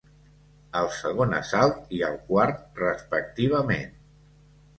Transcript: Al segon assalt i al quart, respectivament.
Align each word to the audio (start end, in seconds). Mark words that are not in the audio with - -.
Al 0.79 0.87
segon 0.99 1.35
assalt 1.39 1.93
i 1.99 2.01
al 2.07 2.17
quart, 2.31 2.65
respectivament. 2.81 3.95